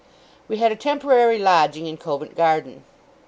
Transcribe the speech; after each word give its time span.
We 0.47 0.57
had 0.57 0.71
a 0.71 0.75
temporary 0.75 1.37
lodging 1.37 1.85
in 1.85 1.97
Covent 1.97 2.33
Garden. 2.35 2.83